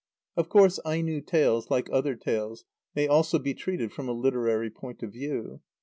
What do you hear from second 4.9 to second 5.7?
of view.